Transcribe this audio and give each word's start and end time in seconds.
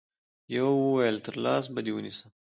يوه 0.55 0.75
ويل 0.95 1.17
تر 1.25 1.33
لاس 1.43 1.65
به 1.73 1.81
دي 1.85 1.91
ونيسم 1.93 2.29